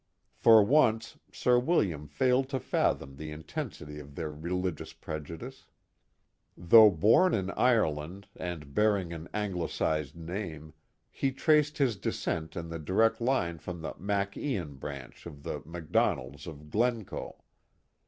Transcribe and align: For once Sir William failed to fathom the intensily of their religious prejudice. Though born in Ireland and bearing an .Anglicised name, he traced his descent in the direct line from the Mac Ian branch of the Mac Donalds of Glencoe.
For 0.33 0.63
once 0.63 1.19
Sir 1.31 1.59
William 1.59 2.07
failed 2.07 2.49
to 2.49 2.59
fathom 2.59 3.17
the 3.17 3.29
intensily 3.29 3.99
of 3.99 4.15
their 4.15 4.31
religious 4.31 4.93
prejudice. 4.93 5.67
Though 6.57 6.89
born 6.89 7.35
in 7.35 7.51
Ireland 7.51 8.27
and 8.35 8.73
bearing 8.73 9.13
an 9.13 9.29
.Anglicised 9.31 10.15
name, 10.15 10.73
he 11.11 11.31
traced 11.31 11.77
his 11.77 11.97
descent 11.97 12.55
in 12.55 12.69
the 12.69 12.79
direct 12.79 13.21
line 13.21 13.59
from 13.59 13.83
the 13.83 13.93
Mac 13.99 14.35
Ian 14.35 14.77
branch 14.77 15.27
of 15.27 15.43
the 15.43 15.61
Mac 15.67 15.91
Donalds 15.91 16.47
of 16.47 16.71
Glencoe. 16.71 17.43